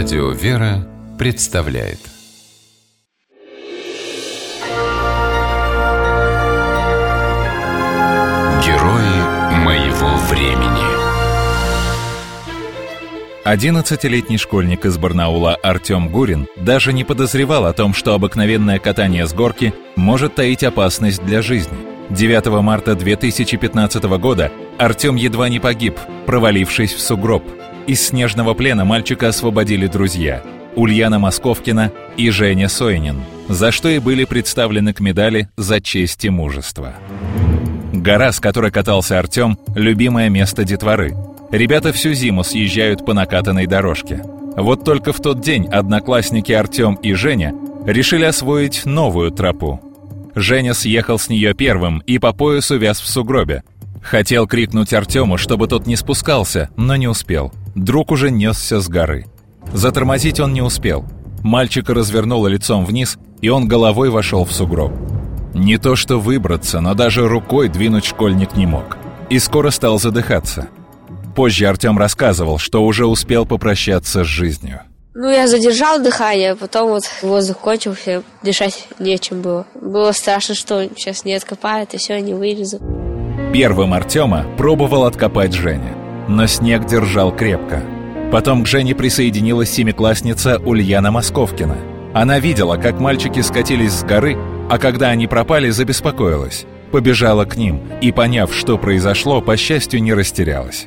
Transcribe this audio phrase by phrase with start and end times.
[0.00, 0.88] Радио «Вера»
[1.18, 1.98] представляет
[8.64, 10.80] Герои моего времени
[13.44, 19.34] 11-летний школьник из Барнаула Артем Гурин даже не подозревал о том, что обыкновенное катание с
[19.34, 21.76] горки может таить опасность для жизни.
[22.08, 27.44] 9 марта 2015 года Артем едва не погиб, провалившись в сугроб.
[27.90, 30.44] Из снежного плена мальчика освободили друзья–
[30.76, 33.16] Ульяна Московкина и Женя Сойнин,
[33.48, 36.94] за что и были представлены к медали «За честь и мужество».
[37.92, 41.16] Гора, с которой катался Артем– любимое место детворы.
[41.50, 44.22] Ребята всю зиму съезжают по накатанной дорожке.
[44.56, 47.52] Вот только в тот день одноклассники Артем и Женя
[47.84, 49.80] решили освоить новую тропу.
[50.36, 53.64] Женя съехал с нее первым и по поясу вяз в сугробе.
[54.00, 57.52] Хотел крикнуть Артему, чтобы тот не спускался, но не успел.
[57.74, 59.26] Друг уже несся с горы.
[59.72, 61.04] Затормозить он не успел.
[61.42, 64.92] Мальчика развернуло лицом вниз, и он головой вошел в сугроб.
[65.54, 68.96] Не то что выбраться, но даже рукой двинуть школьник не мог.
[69.28, 70.68] И скоро стал задыхаться.
[71.34, 74.80] Позже Артем рассказывал, что уже успел попрощаться с жизнью.
[75.14, 79.66] Ну, я задержал дыхание, потом вот воздух кончился, дышать нечем было.
[79.74, 82.78] Было страшно, что сейчас не откопают, и все, не вылезу.
[83.52, 85.94] Первым Артема пробовал откопать Женя,
[86.30, 87.82] но снег держал крепко.
[88.30, 91.76] Потом к Жене присоединилась семиклассница Ульяна Московкина.
[92.14, 94.38] Она видела, как мальчики скатились с горы,
[94.70, 96.66] а когда они пропали, забеспокоилась.
[96.92, 100.86] Побежала к ним и, поняв, что произошло, по счастью, не растерялась.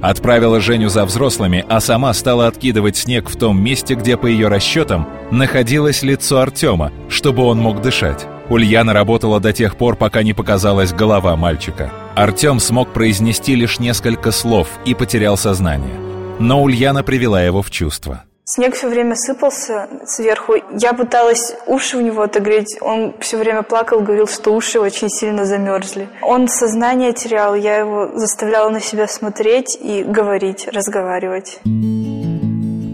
[0.00, 4.48] Отправила Женю за взрослыми, а сама стала откидывать снег в том месте, где, по ее
[4.48, 8.26] расчетам, находилось лицо Артема, чтобы он мог дышать.
[8.50, 11.90] Ульяна работала до тех пор, пока не показалась голова мальчика.
[12.14, 15.94] Артем смог произнести лишь несколько слов и потерял сознание.
[16.38, 18.24] Но Ульяна привела его в чувство.
[18.46, 20.56] Снег все время сыпался сверху.
[20.78, 22.76] Я пыталась уши у него отогреть.
[22.82, 26.10] Он все время плакал, говорил, что уши очень сильно замерзли.
[26.20, 27.54] Он сознание терял.
[27.54, 31.60] Я его заставляла на себя смотреть и говорить, разговаривать.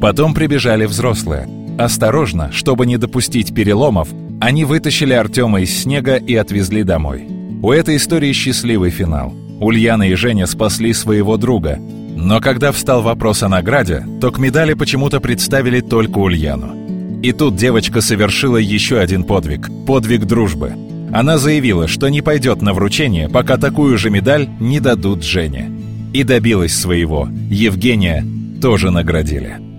[0.00, 1.49] Потом прибежали взрослые.
[1.77, 4.09] Осторожно, чтобы не допустить переломов,
[4.41, 7.28] они вытащили Артема из снега и отвезли домой.
[7.62, 9.34] У этой истории счастливый финал.
[9.61, 11.78] Ульяна и Женя спасли своего друга.
[12.17, 17.21] Но когда встал вопрос о награде, то к медали почему-то представили только Ульяну.
[17.23, 20.72] И тут девочка совершила еще один подвиг– подвиг дружбы.
[21.12, 25.71] Она заявила, что не пойдет на вручение, пока такую же медаль не дадут Жене.
[26.15, 27.28] И добилась своего.
[27.51, 28.25] Евгения
[28.62, 29.70] тоже наградили.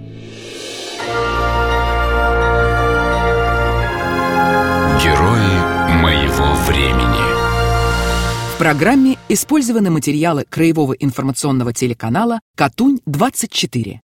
[8.62, 14.02] Программе использованы материалы Краевого информационного телеканала «Катунь-24».